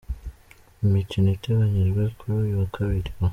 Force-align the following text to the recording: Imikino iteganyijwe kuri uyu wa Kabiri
Imikino 0.83 1.27
iteganyijwe 1.37 2.01
kuri 2.17 2.31
uyu 2.41 2.53
wa 2.59 2.67
Kabiri 2.75 3.09